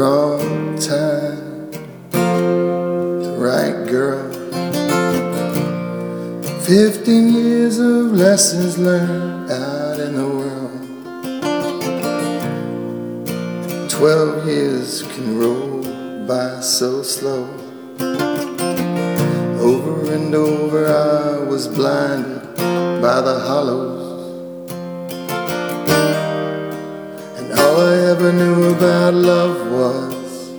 [0.00, 1.70] wrong time,
[2.10, 4.32] the right girl.
[6.62, 10.80] Fifteen years of lessons learned out in the world.
[13.90, 15.82] Twelve years can roll
[16.26, 17.44] by so slow.
[19.60, 22.56] Over and over I was blinded
[23.02, 24.09] by the hollows.
[27.50, 30.50] And all I ever knew about love was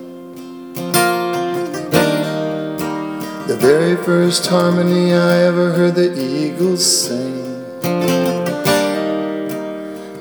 [3.48, 7.46] the very first harmony I ever heard the eagles sing.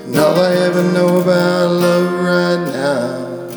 [0.05, 3.49] And all I ever know about love right now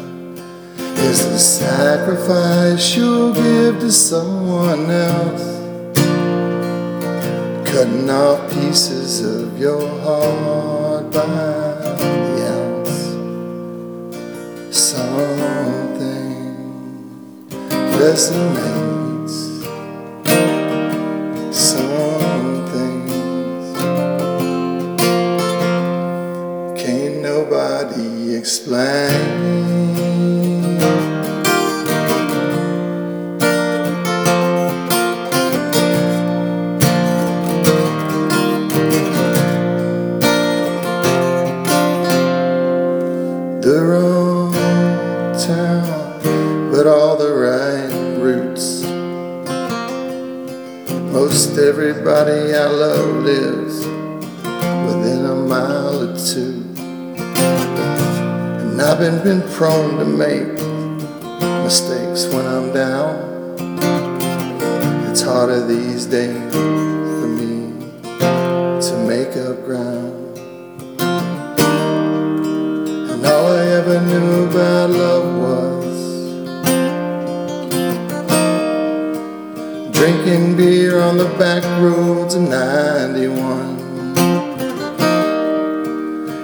[1.04, 5.60] is the sacrifice you'll give to someone else.
[7.70, 12.33] Cutting off pieces of your heart by.
[14.74, 16.58] Something
[18.00, 19.36] resonates.
[21.54, 23.78] Some things
[26.82, 29.54] can't nobody explain.
[43.62, 44.23] the wrong
[51.64, 53.86] everybody I love lives
[54.86, 56.62] within a mile or two.
[58.60, 60.60] And I've been, been prone to make
[61.64, 63.56] mistakes when I'm down.
[65.10, 67.72] It's harder these days for me
[68.82, 70.38] to make up ground.
[73.10, 75.73] And all I ever knew about love was
[80.24, 83.78] drinking beer on the back roads of 91.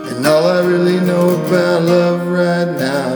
[0.10, 3.14] And all I really know about love right now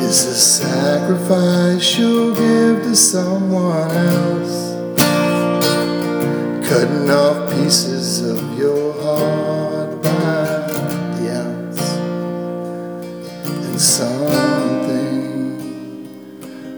[0.00, 4.74] is the sacrifice you'll give to someone else.
[6.68, 10.66] Cutting off pieces of your heart by
[11.14, 11.92] the ounce.
[13.46, 15.58] And something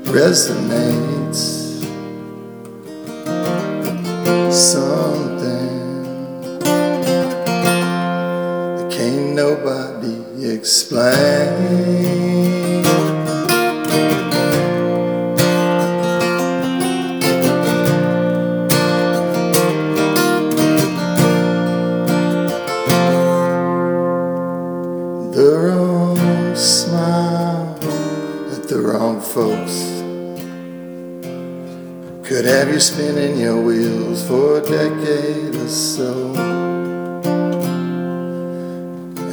[0.04, 1.07] resonates.
[10.58, 11.52] Explain.
[25.32, 27.78] The wrong smile
[28.52, 29.76] at the wrong folks
[32.28, 36.57] could have you spinning your wheels for a decade or so.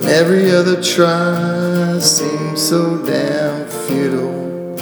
[0.08, 4.76] Every other try seems so damn futile.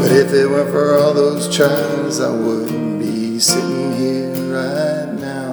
[0.00, 5.52] But if it weren't for all those tries, I wouldn't be sitting here right now.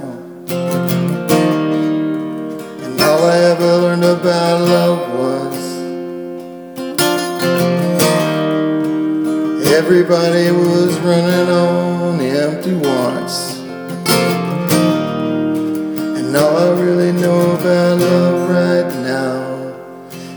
[2.84, 5.66] And all I ever learned about love was
[9.74, 13.65] everybody was running on empty once.
[16.38, 19.74] All I really know about love right now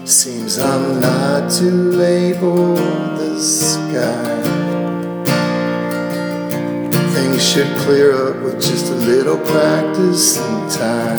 [0.04, 2.76] seems I'm not to late for
[3.19, 4.42] the sky.
[7.14, 11.19] Things should clear up with just a little practice and time.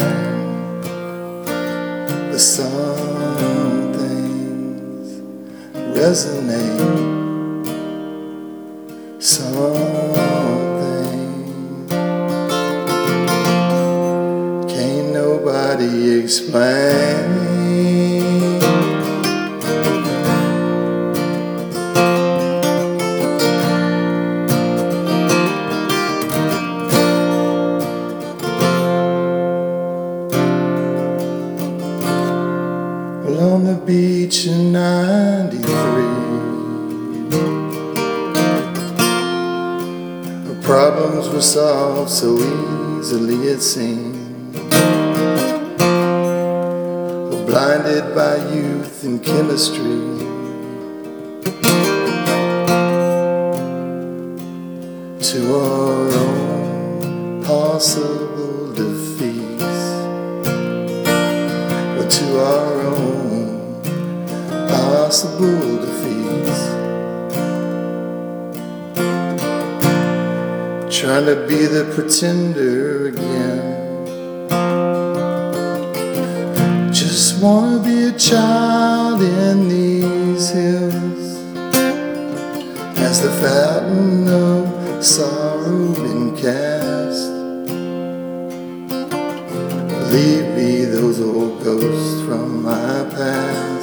[2.31, 5.19] But some things
[5.94, 6.79] resonate.
[9.22, 9.88] Something
[33.39, 35.63] on the beach in 93.
[40.50, 44.53] Our problems were solved so easily it seemed.
[47.30, 50.27] We're blinded by youth and chemistry.
[55.30, 59.38] To our own possible defeats.
[65.09, 66.59] Possible defeats.
[71.00, 73.65] Trying to be the pretender again.
[76.94, 81.27] Just wanna be a child in these hills
[83.07, 87.31] as the fountain of sorrow been cast.
[90.13, 93.78] Leave me those old ghosts from my past.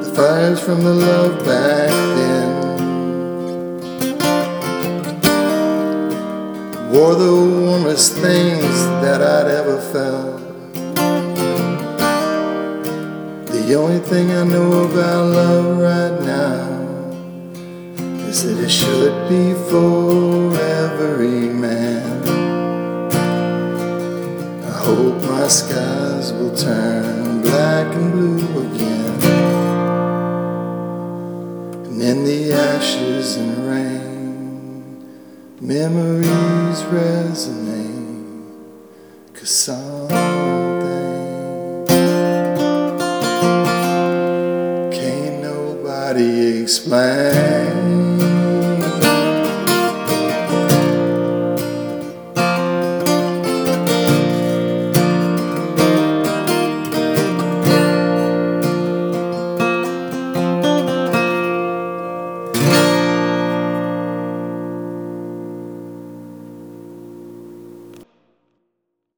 [0.00, 2.50] the fires from the love back then.
[6.90, 10.40] Wore the warmest things that I'd ever felt.
[13.46, 16.68] The only thing I know about love right now
[18.28, 22.51] is that it should be for every man.
[25.42, 29.22] My skies will turn black and blue again.
[31.86, 35.04] And in the ashes and rain,
[35.60, 38.54] memories resonate.
[39.34, 40.16] Cause something
[44.92, 48.01] can't nobody explain.